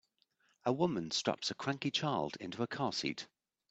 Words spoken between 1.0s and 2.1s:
straps a cranky